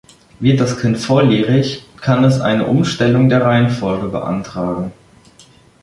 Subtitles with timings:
[0.39, 4.93] Wird das Kind volljährig, kann es eine Umstellung der Reihenfolge beantragen.